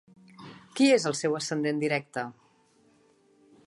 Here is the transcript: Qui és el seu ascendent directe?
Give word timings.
Qui 0.79 0.87
és 0.95 1.05
el 1.11 1.17
seu 1.19 1.37
ascendent 1.41 1.85
directe? 1.85 2.25